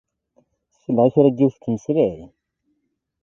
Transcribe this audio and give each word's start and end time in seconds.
Selleɣ 0.81 1.05
i 1.07 1.11
kra 1.13 1.29
n 1.31 1.35
yiwet 1.37 1.55
tettmeslay. 1.57 2.17